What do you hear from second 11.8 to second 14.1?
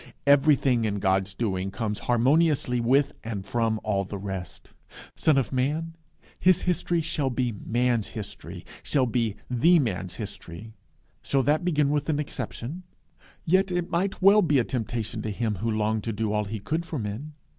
with an exception? Yet it